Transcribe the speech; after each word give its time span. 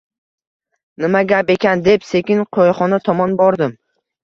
Nima 1.05 1.21
gap 1.33 1.51
ekan, 1.57 1.85
deb 1.89 2.09
sekin 2.13 2.43
qo`yxona 2.59 3.03
tomon 3.11 3.39
bordim 3.45 3.79